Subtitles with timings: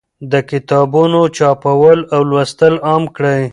[0.31, 3.41] د کتابونو چاپول او لوستل عام کړئ.